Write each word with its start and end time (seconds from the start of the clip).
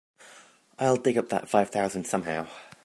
I'll 0.79 0.95
dig 0.97 1.19
up 1.19 1.29
that 1.29 1.47
five 1.47 1.69
thousand 1.69 2.05
somehow. 2.07 2.47